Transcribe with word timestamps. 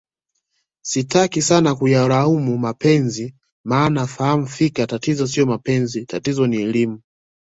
sitaki 0.89 1.41
sana 1.41 1.71
kuyalaumu 1.79 2.57
mapenzi 2.57 3.35
maana 3.65 3.89
nafahamu 3.93 4.47
fika 4.47 4.87
tatizo 4.87 5.27
sio 5.27 5.45
mapenzi 5.45 6.05
tatizo 6.05 6.47
ni 6.47 6.57
elimu 6.61 7.01